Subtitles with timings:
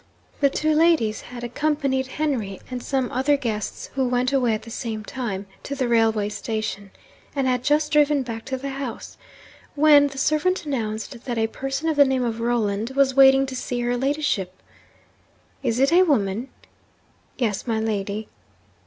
[0.39, 4.71] The two ladies had accompanied Henry, and some other guests who went away at the
[4.71, 6.89] same time, to the railway station,
[7.35, 9.17] and had just driven back to the house,
[9.75, 13.55] when the servant announced that 'a person of the name of Rolland was waiting to
[13.55, 14.63] see her ladyship.'
[15.61, 16.47] 'Is it a woman?'
[17.37, 18.27] 'Yes, my lady.'